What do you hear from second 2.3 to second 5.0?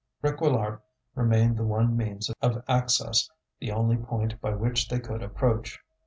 of access, the only point by which they